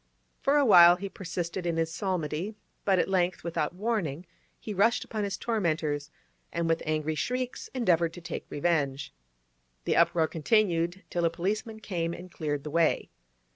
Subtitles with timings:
[0.39, 2.55] For a while he persisted in his psalmody,
[2.85, 4.25] but at length, without warning,
[4.59, 6.09] he rushed upon his tormentors,
[6.51, 9.13] and with angry shrieks endeavoured to take revenge.
[9.85, 13.11] The uproar continued till a policeman came and cleared the way.